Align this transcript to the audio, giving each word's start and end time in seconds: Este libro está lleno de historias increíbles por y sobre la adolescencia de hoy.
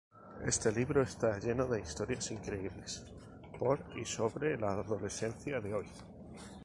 Este 0.43 0.71
libro 0.71 1.03
está 1.03 1.37
lleno 1.37 1.67
de 1.67 1.79
historias 1.79 2.31
increíbles 2.31 3.05
por 3.59 3.85
y 3.95 4.03
sobre 4.03 4.57
la 4.59 4.69
adolescencia 4.71 5.61
de 5.61 5.75
hoy. 5.75 5.85